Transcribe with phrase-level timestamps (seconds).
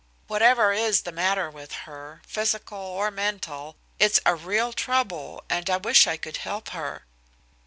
[0.25, 5.77] Whatever is the matter with her, physical or mental, it's a real trouble, and I
[5.77, 7.05] wish I could help her."